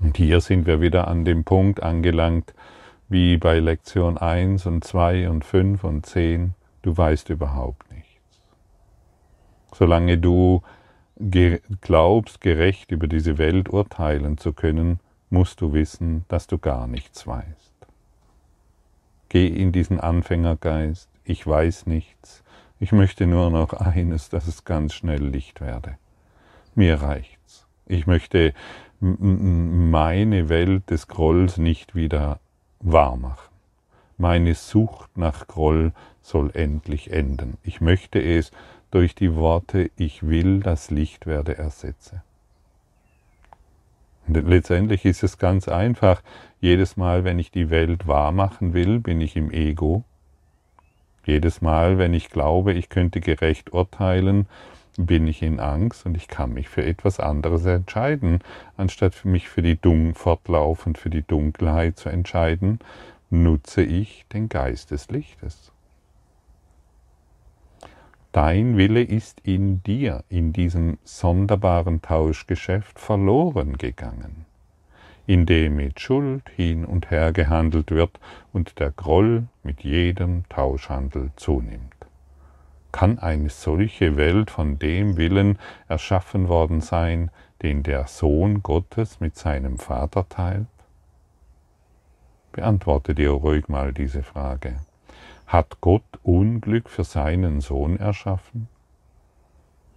Und 0.00 0.16
hier 0.16 0.40
sind 0.40 0.66
wir 0.66 0.80
wieder 0.80 1.08
an 1.08 1.24
dem 1.24 1.44
Punkt 1.44 1.82
angelangt, 1.82 2.54
wie 3.08 3.36
bei 3.36 3.58
Lektion 3.58 4.18
1 4.18 4.66
und 4.66 4.84
2 4.84 5.28
und 5.30 5.44
5 5.44 5.82
und 5.84 6.06
10, 6.06 6.54
du 6.82 6.96
weißt 6.96 7.30
überhaupt 7.30 7.90
nichts. 7.90 8.08
Solange 9.74 10.18
du 10.18 10.62
glaubst, 11.80 12.40
gerecht 12.40 12.90
über 12.92 13.08
diese 13.08 13.38
Welt 13.38 13.68
urteilen 13.68 14.38
zu 14.38 14.52
können, 14.52 15.00
musst 15.30 15.60
du 15.60 15.72
wissen, 15.72 16.24
dass 16.28 16.46
du 16.46 16.58
gar 16.58 16.86
nichts 16.86 17.26
weißt. 17.26 17.74
Geh 19.28 19.46
in 19.46 19.72
diesen 19.72 20.00
Anfängergeist, 20.00 21.08
ich 21.24 21.46
weiß 21.46 21.86
nichts, 21.86 22.42
ich 22.80 22.92
möchte 22.92 23.26
nur 23.26 23.50
noch 23.50 23.72
eines, 23.72 24.28
dass 24.28 24.46
es 24.46 24.64
ganz 24.64 24.94
schnell 24.94 25.24
Licht 25.24 25.60
werde. 25.60 25.98
Mir 26.74 27.02
reicht's. 27.02 27.66
Ich 27.86 28.06
möchte 28.06 28.54
meine 29.00 30.48
Welt 30.48 30.90
des 30.90 31.08
Grolls 31.08 31.56
nicht 31.56 31.94
wieder 31.94 32.38
wahr 32.80 33.16
machen. 33.16 33.52
Meine 34.16 34.54
Sucht 34.54 35.16
nach 35.16 35.46
Groll 35.46 35.92
soll 36.22 36.50
endlich 36.54 37.12
enden. 37.12 37.56
Ich 37.62 37.80
möchte 37.80 38.20
es 38.20 38.50
durch 38.90 39.14
die 39.14 39.34
Worte 39.34 39.90
Ich 39.96 40.26
will 40.26 40.60
das 40.60 40.90
Licht 40.90 41.26
werde 41.26 41.58
ersetze. 41.58 42.22
Letztendlich 44.26 45.04
ist 45.04 45.22
es 45.22 45.38
ganz 45.38 45.68
einfach. 45.68 46.22
Jedes 46.60 46.96
Mal, 46.96 47.24
wenn 47.24 47.38
ich 47.38 47.50
die 47.50 47.70
Welt 47.70 48.06
wahr 48.06 48.32
machen 48.32 48.74
will, 48.74 48.98
bin 48.98 49.20
ich 49.20 49.36
im 49.36 49.50
Ego. 49.50 50.04
Jedes 51.24 51.60
Mal, 51.60 51.98
wenn 51.98 52.14
ich 52.14 52.30
glaube, 52.30 52.72
ich 52.72 52.88
könnte 52.88 53.20
gerecht 53.20 53.72
urteilen, 53.72 54.46
bin 54.98 55.26
ich 55.26 55.42
in 55.42 55.60
Angst 55.60 56.04
und 56.04 56.16
ich 56.16 56.28
kann 56.28 56.52
mich 56.52 56.68
für 56.68 56.84
etwas 56.84 57.20
anderes 57.20 57.64
entscheiden, 57.64 58.40
anstatt 58.76 59.24
mich 59.24 59.48
für 59.48 59.62
die 59.62 59.80
Dun 59.80 60.14
fortlaufend 60.14 60.98
für 60.98 61.10
die 61.10 61.22
Dunkelheit 61.22 61.98
zu 61.98 62.08
entscheiden, 62.08 62.80
nutze 63.30 63.82
ich 63.82 64.26
den 64.32 64.48
Geist 64.48 64.90
des 64.90 65.08
Lichtes. 65.08 65.72
Dein 68.32 68.76
Wille 68.76 69.02
ist 69.02 69.40
in 69.40 69.82
dir, 69.82 70.22
in 70.28 70.52
diesem 70.52 70.98
sonderbaren 71.02 72.02
Tauschgeschäft 72.02 72.98
verloren 72.98 73.78
gegangen, 73.78 74.44
indem 75.26 75.76
mit 75.76 75.98
Schuld 75.98 76.48
hin 76.54 76.84
und 76.84 77.10
her 77.10 77.32
gehandelt 77.32 77.90
wird 77.90 78.20
und 78.52 78.78
der 78.80 78.90
Groll 78.90 79.48
mit 79.62 79.82
jedem 79.82 80.46
Tauschhandel 80.50 81.30
zunimmt. 81.36 81.94
Kann 82.92 83.18
eine 83.18 83.48
solche 83.48 84.16
Welt 84.16 84.50
von 84.50 84.78
dem 84.78 85.16
Willen 85.16 85.58
erschaffen 85.88 86.48
worden 86.48 86.82
sein, 86.82 87.30
den 87.62 87.82
der 87.82 88.06
Sohn 88.06 88.62
Gottes 88.62 89.20
mit 89.20 89.36
seinem 89.36 89.78
Vater 89.78 90.28
teilt? 90.28 90.66
Beantworte 92.52 93.14
dir 93.14 93.30
ruhig 93.30 93.68
mal 93.68 93.92
diese 93.92 94.22
Frage. 94.22 94.80
Hat 95.48 95.80
Gott 95.80 96.02
Unglück 96.24 96.90
für 96.90 97.04
seinen 97.04 97.62
Sohn 97.62 97.96
erschaffen? 97.98 98.68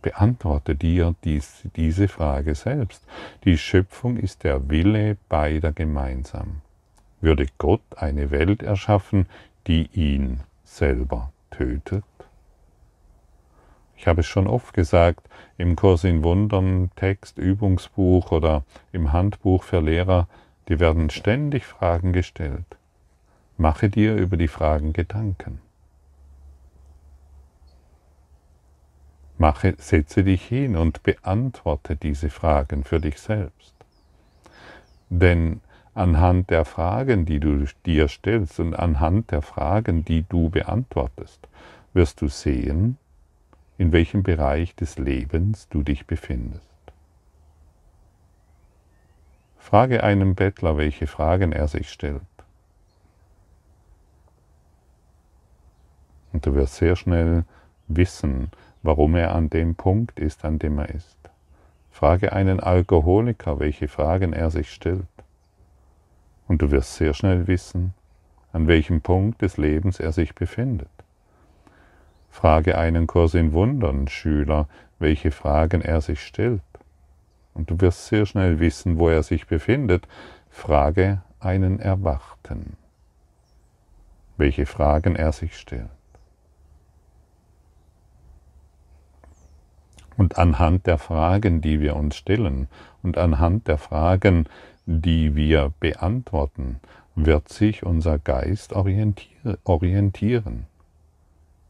Beantworte 0.01 0.75
dir 0.75 1.13
dies, 1.25 1.67
diese 1.75 2.07
Frage 2.07 2.55
selbst. 2.55 3.05
Die 3.43 3.57
Schöpfung 3.57 4.15
ist 4.15 4.45
der 4.45 4.69
Wille 4.69 5.17
beider 5.27 5.73
gemeinsam. 5.73 6.61
Würde 7.19 7.47
Gott 7.57 7.81
eine 7.97 8.31
Welt 8.31 8.63
erschaffen, 8.63 9.27
die 9.67 9.89
ihn 9.91 10.39
selber 10.63 11.33
tötet? 11.49 12.05
Ich 13.97 14.07
habe 14.07 14.21
es 14.21 14.27
schon 14.27 14.47
oft 14.47 14.73
gesagt, 14.73 15.27
im 15.57 15.75
Kurs 15.75 16.05
in 16.05 16.23
Wundern, 16.23 16.91
Text, 16.95 17.37
Übungsbuch 17.37 18.31
oder 18.31 18.63
im 18.93 19.11
Handbuch 19.11 19.63
für 19.63 19.81
Lehrer, 19.81 20.29
die 20.69 20.79
werden 20.79 21.09
ständig 21.09 21.65
Fragen 21.65 22.13
gestellt. 22.13 22.77
Mache 23.61 23.91
dir 23.91 24.15
über 24.15 24.37
die 24.37 24.47
Fragen 24.47 24.91
Gedanken. 24.91 25.59
Mache, 29.37 29.75
setze 29.77 30.23
dich 30.23 30.43
hin 30.43 30.75
und 30.75 31.03
beantworte 31.03 31.95
diese 31.95 32.31
Fragen 32.31 32.83
für 32.83 32.99
dich 32.99 33.19
selbst. 33.19 33.75
Denn 35.11 35.61
anhand 35.93 36.49
der 36.49 36.65
Fragen, 36.65 37.25
die 37.27 37.39
du 37.39 37.65
dir 37.85 38.07
stellst 38.07 38.59
und 38.59 38.73
anhand 38.73 39.29
der 39.29 39.43
Fragen, 39.43 40.03
die 40.05 40.23
du 40.23 40.49
beantwortest, 40.49 41.47
wirst 41.93 42.19
du 42.21 42.29
sehen, 42.29 42.97
in 43.77 43.91
welchem 43.91 44.23
Bereich 44.23 44.75
des 44.75 44.97
Lebens 44.97 45.69
du 45.69 45.83
dich 45.83 46.07
befindest. 46.07 46.65
Frage 49.59 50.03
einem 50.03 50.33
Bettler, 50.33 50.77
welche 50.77 51.05
Fragen 51.05 51.51
er 51.51 51.67
sich 51.67 51.91
stellt. 51.91 52.30
Und 56.33 56.45
du 56.45 56.55
wirst 56.55 56.75
sehr 56.75 56.95
schnell 56.95 57.45
wissen, 57.87 58.51
warum 58.83 59.15
er 59.15 59.35
an 59.35 59.49
dem 59.49 59.75
Punkt 59.75 60.19
ist, 60.19 60.45
an 60.45 60.59
dem 60.59 60.79
er 60.79 60.89
ist. 60.89 61.17
Frage 61.91 62.33
einen 62.33 62.59
Alkoholiker, 62.59 63.59
welche 63.59 63.87
Fragen 63.87 64.33
er 64.33 64.49
sich 64.49 64.71
stellt. 64.71 65.05
Und 66.47 66.61
du 66.61 66.71
wirst 66.71 66.95
sehr 66.95 67.13
schnell 67.13 67.47
wissen, 67.47 67.93
an 68.53 68.67
welchem 68.67 69.01
Punkt 69.01 69.41
des 69.41 69.57
Lebens 69.57 69.99
er 69.99 70.11
sich 70.11 70.33
befindet. 70.35 70.89
Frage 72.29 72.77
einen 72.77 73.07
Kurs 73.07 73.33
in 73.33 73.53
Wundern 73.53 74.07
Schüler, 74.07 74.67
welche 74.99 75.31
Fragen 75.31 75.81
er 75.81 76.01
sich 76.01 76.25
stellt. 76.25 76.61
Und 77.53 77.69
du 77.69 77.79
wirst 77.81 78.07
sehr 78.07 78.25
schnell 78.25 78.59
wissen, 78.59 78.97
wo 78.97 79.09
er 79.09 79.23
sich 79.23 79.47
befindet. 79.47 80.07
Frage 80.49 81.21
einen 81.39 81.79
Erwachten, 81.79 82.77
welche 84.37 84.65
Fragen 84.65 85.15
er 85.15 85.33
sich 85.33 85.57
stellt. 85.57 85.89
Und 90.21 90.37
anhand 90.37 90.85
der 90.85 90.99
Fragen, 90.99 91.61
die 91.61 91.79
wir 91.79 91.95
uns 91.95 92.15
stellen 92.15 92.67
und 93.01 93.17
anhand 93.17 93.67
der 93.67 93.79
Fragen, 93.79 94.45
die 94.85 95.35
wir 95.35 95.73
beantworten, 95.79 96.79
wird 97.15 97.49
sich 97.49 97.83
unser 97.83 98.19
Geist 98.19 98.71
orientieren. 98.73 100.67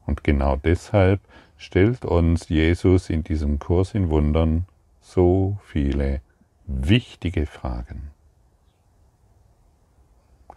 Und 0.06 0.26
genau 0.26 0.58
deshalb 0.58 1.22
stellt 1.56 2.04
uns 2.04 2.50
Jesus 2.50 3.10
in 3.10 3.24
diesem 3.24 3.58
Kurs 3.58 3.96
in 3.96 4.10
Wundern 4.10 4.66
so 5.00 5.58
viele 5.64 6.20
wichtige 6.66 7.46
Fragen. 7.46 8.12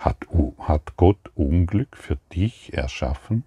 Hat, 0.01 0.17
hat 0.59 0.97
Gott 0.97 1.31
Unglück 1.37 1.97
für 1.97 2.19
dich 2.33 2.75
erschaffen? 2.75 3.45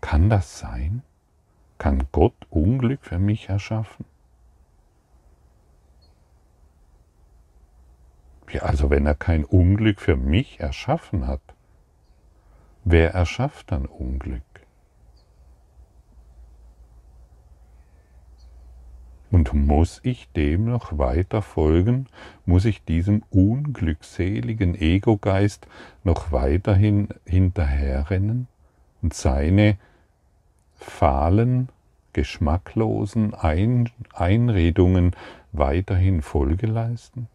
Kann 0.00 0.28
das 0.28 0.58
sein? 0.58 1.04
Kann 1.78 2.04
Gott 2.12 2.34
Unglück 2.50 3.04
für 3.04 3.18
mich 3.18 3.48
erschaffen? 3.48 4.04
Ja, 8.50 8.62
also 8.62 8.90
wenn 8.90 9.06
er 9.06 9.14
kein 9.14 9.44
Unglück 9.44 10.00
für 10.00 10.16
mich 10.16 10.60
erschaffen 10.60 11.26
hat, 11.26 11.40
wer 12.84 13.12
erschafft 13.12 13.72
dann 13.72 13.86
Unglück? 13.86 14.42
Und 19.32 19.52
muss 19.52 19.98
ich 20.04 20.30
dem 20.30 20.66
noch 20.66 20.96
weiter 20.96 21.42
folgen? 21.42 22.06
Muss 22.46 22.64
ich 22.64 22.84
diesem 22.84 23.24
unglückseligen 23.30 24.76
Ego-Geist 24.76 25.66
noch 26.04 26.30
weiterhin 26.30 27.08
hinterherrennen 27.26 28.46
und 29.02 29.12
seine 29.12 29.76
fahlen, 30.84 31.68
geschmacklosen 32.12 33.34
Ein 33.34 33.90
Einredungen 34.12 35.16
weiterhin 35.52 36.22
Folge 36.22 36.66
leisten? 36.66 37.28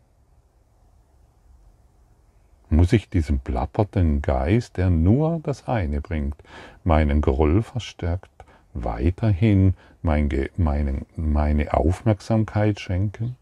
Muss 2.70 2.94
ich 2.94 3.10
diesem 3.10 3.40
plappernden 3.40 4.22
Geist, 4.22 4.78
der 4.78 4.90
nur 4.90 5.40
das 5.42 5.68
eine 5.68 6.02
bringt, 6.02 6.36
meinen 6.84 7.20
Groll 7.22 7.64
verstärkt, 7.64 8.30
weiterhin 8.74 9.74
mein, 10.04 10.30
meine, 10.56 11.06
meine 11.16 11.74
Aufmerksamkeit 11.74 12.80
schenken? 12.80 13.36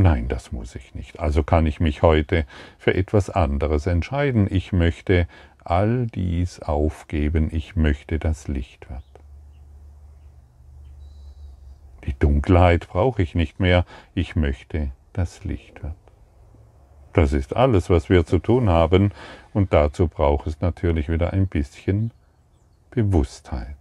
Nein, 0.00 0.28
das 0.28 0.50
muss 0.50 0.76
ich 0.76 0.94
nicht. 0.94 1.20
Also 1.20 1.42
kann 1.42 1.66
ich 1.66 1.78
mich 1.78 2.00
heute 2.00 2.46
für 2.78 2.94
etwas 2.94 3.28
anderes 3.28 3.86
entscheiden. 3.86 4.48
Ich 4.50 4.72
möchte 4.72 5.28
all 5.62 6.06
dies 6.06 6.58
aufgeben, 6.60 7.50
ich 7.52 7.76
möchte 7.76 8.18
das 8.18 8.48
Licht 8.48 8.88
wird. 8.88 9.02
Die 12.06 12.18
Dunkelheit 12.18 12.88
brauche 12.88 13.20
ich 13.20 13.34
nicht 13.34 13.60
mehr, 13.60 13.84
ich 14.14 14.36
möchte 14.36 14.90
das 15.12 15.44
Licht 15.44 15.82
wird. 15.82 15.92
Das 17.12 17.34
ist 17.34 17.54
alles, 17.54 17.90
was 17.90 18.08
wir 18.08 18.24
zu 18.24 18.38
tun 18.38 18.70
haben, 18.70 19.12
und 19.52 19.74
dazu 19.74 20.08
braucht 20.08 20.46
es 20.46 20.62
natürlich 20.62 21.10
wieder 21.10 21.34
ein 21.34 21.46
bisschen 21.46 22.10
Bewusstheit. 22.90 23.76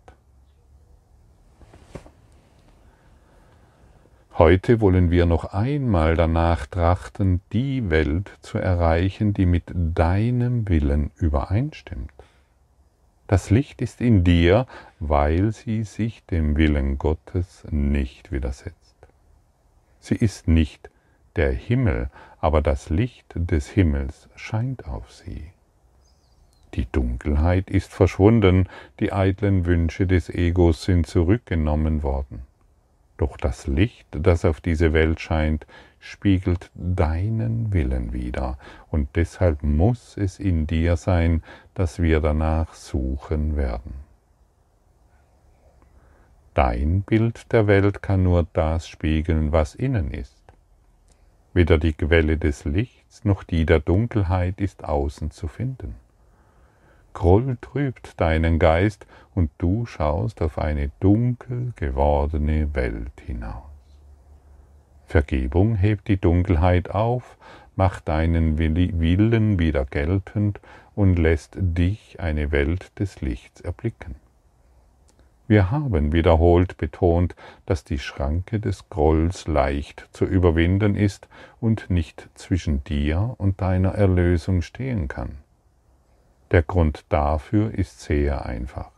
Heute 4.39 4.79
wollen 4.79 5.11
wir 5.11 5.25
noch 5.25 5.51
einmal 5.51 6.15
danach 6.15 6.65
trachten, 6.65 7.41
die 7.51 7.89
Welt 7.89 8.31
zu 8.39 8.57
erreichen, 8.57 9.33
die 9.33 9.45
mit 9.45 9.65
deinem 9.75 10.69
Willen 10.69 11.11
übereinstimmt. 11.17 12.13
Das 13.27 13.49
Licht 13.49 13.81
ist 13.81 13.99
in 13.99 14.23
dir, 14.23 14.65
weil 15.01 15.51
sie 15.51 15.83
sich 15.83 16.25
dem 16.27 16.55
Willen 16.55 16.97
Gottes 16.97 17.67
nicht 17.69 18.31
widersetzt. 18.31 18.95
Sie 19.99 20.15
ist 20.15 20.47
nicht 20.47 20.89
der 21.35 21.51
Himmel, 21.51 22.09
aber 22.39 22.61
das 22.61 22.89
Licht 22.89 23.33
des 23.35 23.67
Himmels 23.67 24.29
scheint 24.37 24.87
auf 24.87 25.11
sie. 25.11 25.51
Die 26.75 26.89
Dunkelheit 26.89 27.69
ist 27.69 27.93
verschwunden, 27.93 28.69
die 29.01 29.11
eitlen 29.11 29.65
Wünsche 29.65 30.07
des 30.07 30.29
Egos 30.29 30.83
sind 30.83 31.07
zurückgenommen 31.07 32.03
worden. 32.03 32.43
Doch 33.19 33.35
das 33.35 33.67
Licht, 33.67 34.07
das 34.11 34.45
auf 34.45 34.61
diese 34.61 34.93
Welt 34.93 35.19
scheint, 35.19 35.67
spiegelt 35.99 36.71
deinen 36.73 37.73
Willen 37.73 38.13
wider, 38.13 38.57
und 38.91 39.09
deshalb 39.17 39.61
muss 39.61 40.15
es 40.15 40.39
in 40.39 40.67
dir 40.67 40.95
sein, 40.95 41.43
dass 41.73 42.01
wir 42.01 42.21
danach 42.21 42.73
suchen 42.73 43.57
werden. 43.57 43.93
Dein 46.53 47.01
Bild 47.01 47.51
der 47.51 47.67
Welt 47.67 48.01
kann 48.01 48.23
nur 48.23 48.47
das 48.53 48.87
spiegeln, 48.87 49.51
was 49.51 49.75
innen 49.75 50.11
ist. 50.11 50.41
Weder 51.53 51.77
die 51.77 51.93
Quelle 51.93 52.37
des 52.37 52.63
Lichts 52.63 53.25
noch 53.25 53.43
die 53.43 53.65
der 53.65 53.81
Dunkelheit 53.81 54.61
ist 54.61 54.85
außen 54.85 55.31
zu 55.31 55.49
finden. 55.49 55.95
Groll 57.13 57.57
trübt 57.61 58.19
deinen 58.19 58.59
Geist 58.59 59.05
und 59.35 59.51
du 59.57 59.85
schaust 59.85 60.41
auf 60.41 60.57
eine 60.57 60.91
dunkel 60.99 61.73
gewordene 61.75 62.73
Welt 62.75 63.21
hinaus. 63.25 63.63
Vergebung 65.05 65.75
hebt 65.75 66.07
die 66.07 66.21
Dunkelheit 66.21 66.91
auf, 66.91 67.37
macht 67.75 68.07
deinen 68.07 68.57
Willen 68.57 69.57
wieder 69.57 69.85
geltend 69.85 70.59
und 70.95 71.17
lässt 71.17 71.57
dich 71.59 72.19
eine 72.19 72.51
Welt 72.51 72.99
des 72.99 73.21
Lichts 73.21 73.61
erblicken. 73.61 74.15
Wir 75.47 75.71
haben 75.71 76.13
wiederholt 76.13 76.77
betont, 76.77 77.35
dass 77.65 77.83
die 77.83 77.97
Schranke 77.97 78.59
des 78.59 78.87
Grolls 78.89 79.47
leicht 79.47 80.07
zu 80.11 80.25
überwinden 80.25 80.93
ist 80.93 81.27
und 81.59 81.89
nicht 81.89 82.29
zwischen 82.35 82.83
dir 82.83 83.33
und 83.39 83.59
deiner 83.61 83.95
Erlösung 83.95 84.61
stehen 84.61 85.07
kann. 85.07 85.39
Der 86.51 86.63
Grund 86.63 87.05
dafür 87.09 87.73
ist 87.75 88.01
sehr 88.01 88.45
einfach. 88.45 88.89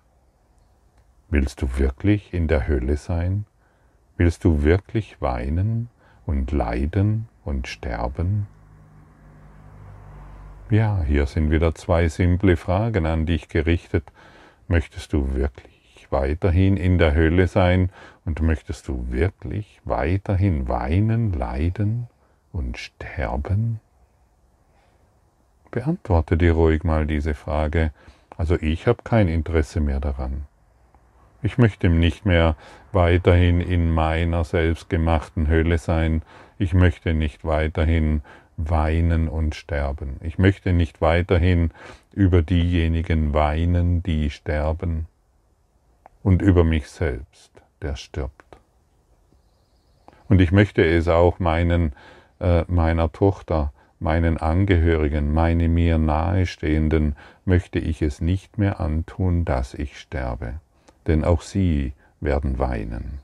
Willst 1.30 1.62
du 1.62 1.78
wirklich 1.78 2.34
in 2.34 2.48
der 2.48 2.68
Hölle 2.68 2.96
sein? 2.96 3.46
Willst 4.16 4.46
du 4.46 4.64
wirklich 4.64 5.22
weinen 5.22 5.90
und 6.26 6.52
leiden 6.52 7.28
und 7.44 7.68
sterben? 7.68 8.48
Ja, 10.70 11.04
hier 11.04 11.26
sind 11.26 11.52
wieder 11.52 11.76
zwei 11.76 12.08
simple 12.08 12.56
Fragen 12.56 13.06
an 13.06 13.26
dich 13.26 13.50
gerichtet. 13.50 14.14
Möchtest 14.70 15.12
du 15.12 15.34
wirklich 15.34 16.08
weiterhin 16.10 16.78
in 16.78 16.98
der 16.98 17.14
Hölle 17.14 17.48
sein 17.48 17.90
und 18.24 18.42
möchtest 18.42 18.88
du 18.88 19.12
wirklich 19.12 19.82
weiterhin 19.84 20.70
weinen, 20.70 21.34
leiden 21.34 22.08
und 22.54 22.78
sterben? 22.78 23.82
Beantworte 25.72 26.38
dir 26.38 26.54
ruhig 26.54 26.84
mal 26.84 27.08
diese 27.08 27.34
Frage. 27.34 27.92
Also 28.38 28.56
ich 28.56 28.88
habe 28.88 29.00
kein 29.04 29.28
Interesse 29.28 29.80
mehr 29.80 30.00
daran. 30.00 30.44
Ich 31.42 31.58
möchte 31.58 31.90
nicht 31.90 32.26
mehr 32.26 32.56
weiterhin 32.92 33.62
in 33.62 33.90
meiner 33.90 34.44
selbstgemachten 34.44 35.48
Hölle 35.48 35.78
sein. 35.78 36.22
Ich 36.60 36.74
möchte 36.74 37.14
nicht 37.14 37.46
weiterhin 37.46 38.22
weinen 38.58 39.28
und 39.28 39.56
sterben. 39.56 40.18
Ich 40.22 40.38
möchte 40.38 40.74
nicht 40.74 41.02
weiterhin 41.02 41.72
über 42.14 42.42
diejenigen 42.42 43.34
weinen, 43.34 44.04
die 44.04 44.30
sterben 44.30 45.08
und 46.22 46.42
über 46.42 46.64
mich 46.64 46.90
selbst, 46.90 47.52
der 47.82 47.96
stirbt. 47.96 48.58
Und 50.28 50.42
ich 50.42 50.52
möchte 50.52 50.86
es 50.86 51.08
auch 51.08 51.40
meinen, 51.40 51.94
äh, 52.40 52.66
meiner 52.68 53.12
Tochter, 53.12 53.74
meinen 54.02 54.38
Angehörigen, 54.38 55.32
meine 55.32 55.70
mir 55.70 55.98
nahestehenden, 56.00 57.16
möchte 57.46 57.80
ich 57.80 58.02
es 58.02 58.20
nicht 58.20 58.58
mehr 58.58 58.80
antun, 58.80 59.46
dass 59.46 59.76
ich 59.76 60.00
sterbe, 60.00 60.60
denn 61.06 61.24
auch 61.24 61.42
sie 61.42 61.94
werden 62.20 62.58
weinen. 62.58 63.20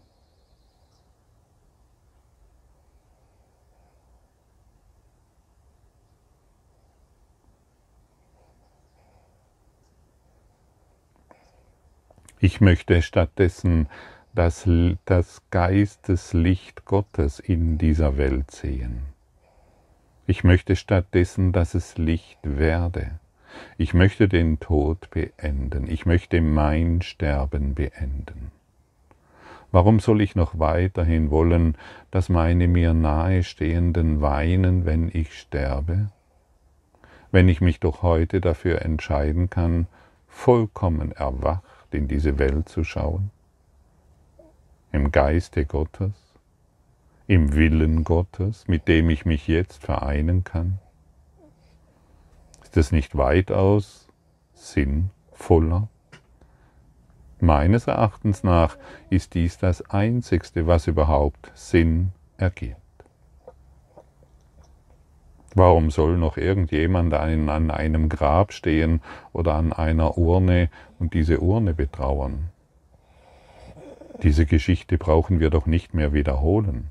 Ich 12.39 12.61
möchte 12.61 13.01
stattdessen 13.01 13.89
das, 14.35 14.69
das 15.05 15.41
Geisteslicht 15.49 16.85
Gottes 16.85 17.39
in 17.39 17.79
dieser 17.79 18.17
Welt 18.17 18.51
sehen. 18.51 19.16
Ich 20.29 20.43
möchte 20.43 20.75
stattdessen, 20.75 21.53
dass 21.53 21.73
es 21.73 21.97
Licht 21.97 22.39
werde. 22.43 23.11
Ich 23.77 23.93
möchte 23.93 24.27
den 24.27 24.59
Tod 24.59 25.09
beenden. 25.09 25.89
Ich 25.89 26.05
möchte 26.05 26.41
mein 26.41 27.01
Sterben 27.01 27.75
beenden. 27.75 28.51
Warum 29.71 30.01
soll 30.01 30.19
ich 30.19 30.35
noch 30.35 30.59
weiterhin 30.59 31.31
wollen, 31.31 31.75
dass 32.11 32.27
meine 32.27 32.67
mir 32.67 32.93
nahestehenden 32.93 34.19
weinen, 34.19 34.85
wenn 34.85 35.09
ich 35.13 35.39
sterbe? 35.39 36.09
Wenn 37.31 37.47
ich 37.47 37.61
mich 37.61 37.79
doch 37.79 38.01
heute 38.01 38.41
dafür 38.41 38.81
entscheiden 38.81 39.49
kann, 39.49 39.87
vollkommen 40.27 41.13
erwacht 41.13 41.63
in 41.91 42.09
diese 42.09 42.37
Welt 42.37 42.67
zu 42.67 42.83
schauen? 42.83 43.31
Im 44.91 45.09
Geiste 45.11 45.65
Gottes? 45.65 46.26
Im 47.29 47.53
Willen 47.53 48.05
Gottes, 48.05 48.69
mit 48.69 48.87
dem 48.87 49.09
ich 49.09 49.25
mich 49.25 49.49
jetzt 49.49 49.83
vereinen 49.83 50.45
kann? 50.45 50.79
Ist 52.63 52.77
es 52.77 52.93
nicht 52.93 53.17
weitaus 53.17 54.07
sinnvoller? 54.53 55.89
Meines 57.41 57.87
Erachtens 57.87 58.43
nach 58.45 58.77
ist 59.09 59.33
dies 59.33 59.57
das 59.57 59.81
Einzigste, 59.89 60.67
was 60.67 60.87
überhaupt 60.87 61.51
Sinn 61.53 62.13
ergibt. 62.37 62.77
Warum 65.53 65.91
soll 65.91 66.17
noch 66.17 66.37
irgendjemand 66.37 67.13
an 67.13 67.69
einem 67.69 68.07
Grab 68.07 68.53
stehen 68.53 69.01
oder 69.33 69.55
an 69.55 69.73
einer 69.73 70.17
Urne 70.17 70.69
und 70.97 71.13
diese 71.13 71.41
Urne 71.41 71.73
betrauern? 71.73 72.51
Diese 74.23 74.45
Geschichte 74.45 74.97
brauchen 74.97 75.41
wir 75.41 75.49
doch 75.49 75.65
nicht 75.65 75.93
mehr 75.93 76.13
wiederholen. 76.13 76.89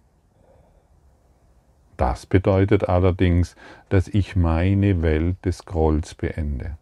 Das 1.97 2.27
bedeutet 2.27 2.89
allerdings, 2.89 3.57
dass 3.89 4.09
ich 4.09 4.37
meine 4.37 5.03
Welt 5.03 5.37
des 5.45 5.65
Grolls 5.65 6.15
beende. 6.15 6.77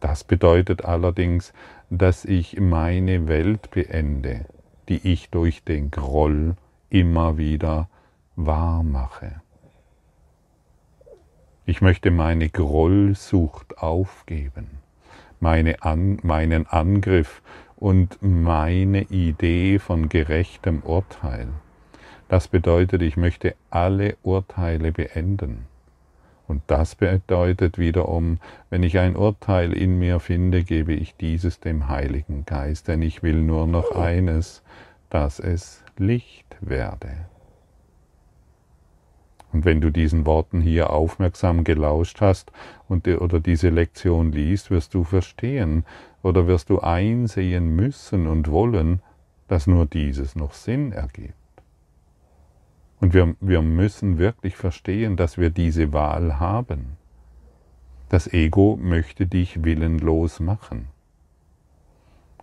Das 0.00 0.24
bedeutet 0.24 0.84
allerdings, 0.84 1.54
dass 1.88 2.24
ich 2.24 2.60
meine 2.60 3.28
Welt 3.28 3.70
beende, 3.70 4.44
die 4.88 5.12
ich 5.12 5.30
durch 5.30 5.64
den 5.64 5.90
Groll 5.90 6.56
immer 6.90 7.38
wieder 7.38 7.88
wahr 8.36 8.82
mache. 8.82 9.40
Ich 11.64 11.80
möchte 11.80 12.10
meine 12.10 12.48
Grollsucht 12.48 13.78
aufgeben, 13.78 14.68
meine 15.40 15.82
An 15.82 16.18
meinen 16.22 16.66
Angriff 16.66 17.42
und 17.76 18.18
meine 18.20 19.02
Idee 19.02 19.78
von 19.78 20.08
gerechtem 20.08 20.82
Urteil. 20.82 21.48
Das 22.28 22.48
bedeutet, 22.48 23.02
ich 23.02 23.16
möchte 23.16 23.54
alle 23.70 24.16
Urteile 24.22 24.90
beenden. 24.92 25.66
Und 26.48 26.62
das 26.68 26.94
bedeutet 26.94 27.78
wiederum, 27.78 28.38
wenn 28.70 28.82
ich 28.82 28.98
ein 28.98 29.16
Urteil 29.16 29.72
in 29.72 29.98
mir 29.98 30.20
finde, 30.20 30.62
gebe 30.62 30.92
ich 30.92 31.16
dieses 31.16 31.60
dem 31.60 31.88
Heiligen 31.88 32.44
Geist, 32.46 32.88
denn 32.88 33.02
ich 33.02 33.22
will 33.22 33.42
nur 33.42 33.66
noch 33.66 33.92
eines, 33.92 34.62
dass 35.10 35.40
es 35.40 35.82
Licht 35.96 36.56
werde. 36.60 37.26
Und 39.52 39.64
wenn 39.64 39.80
du 39.80 39.90
diesen 39.90 40.26
Worten 40.26 40.60
hier 40.60 40.90
aufmerksam 40.90 41.64
gelauscht 41.64 42.20
hast 42.20 42.52
und 42.88 43.08
oder 43.08 43.40
diese 43.40 43.70
Lektion 43.70 44.30
liest, 44.32 44.70
wirst 44.70 44.94
du 44.94 45.02
verstehen 45.04 45.84
oder 46.22 46.46
wirst 46.46 46.70
du 46.70 46.80
einsehen 46.80 47.74
müssen 47.74 48.26
und 48.26 48.50
wollen, 48.50 49.00
dass 49.48 49.66
nur 49.66 49.86
dieses 49.86 50.36
noch 50.36 50.52
Sinn 50.52 50.92
ergibt. 50.92 51.45
Und 53.00 53.12
wir, 53.12 53.36
wir 53.40 53.62
müssen 53.62 54.18
wirklich 54.18 54.56
verstehen, 54.56 55.16
dass 55.16 55.38
wir 55.38 55.50
diese 55.50 55.92
Wahl 55.92 56.40
haben. 56.40 56.96
Das 58.08 58.32
Ego 58.32 58.78
möchte 58.80 59.26
dich 59.26 59.64
willenlos 59.64 60.40
machen. 60.40 60.88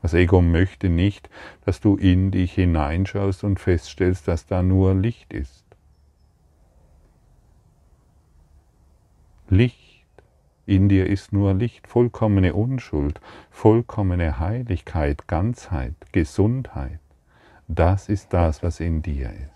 Das 0.01 0.13
Ego 0.13 0.41
möchte 0.41 0.89
nicht, 0.89 1.29
dass 1.63 1.79
du 1.79 1.95
in 1.95 2.29
dich 2.29 2.53
hineinschaust 2.53 3.45
und 3.45 3.59
feststellst, 3.59 4.27
dass 4.27 4.45
da 4.45 4.61
nur 4.61 4.93
Licht 4.93 5.33
ist. 5.33 5.63
Licht. 9.47 9.79
In 10.65 10.87
dir 10.87 11.07
ist 11.07 11.33
nur 11.33 11.53
Licht, 11.53 11.87
vollkommene 11.87 12.53
Unschuld, 12.53 13.19
vollkommene 13.49 14.39
Heiligkeit, 14.39 15.27
Ganzheit, 15.27 15.93
Gesundheit. 16.11 16.99
Das 17.67 18.07
ist 18.07 18.33
das, 18.33 18.63
was 18.63 18.79
in 18.79 19.01
dir 19.01 19.29
ist. 19.29 19.52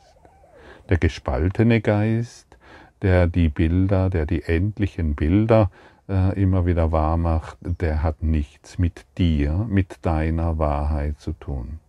Der 0.90 0.98
gespaltene 0.98 1.82
Geist, 1.82 2.58
der 3.02 3.28
die 3.28 3.50
Bilder, 3.50 4.10
der 4.10 4.26
die 4.26 4.44
endlichen 4.44 5.16
Bilder 5.16 5.70
äh, 6.08 6.40
immer 6.42 6.66
wieder 6.66 6.92
wahr 6.92 7.18
macht, 7.18 7.58
der 7.62 8.04
hat 8.04 8.24
nichts 8.24 8.78
mit 8.80 9.06
dir, 9.18 9.54
mit 9.70 10.06
deiner 10.06 10.58
Wahrheit 10.58 11.20
zu 11.20 11.34
tun. 11.34 11.80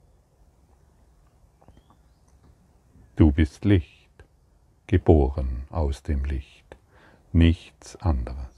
Du 3.16 3.32
bist 3.32 3.64
Licht, 3.64 4.11
geboren 4.87 5.64
aus 5.70 6.02
dem 6.02 6.24
Licht 6.24 6.68
nichts 7.32 7.96
anderes. 7.96 8.58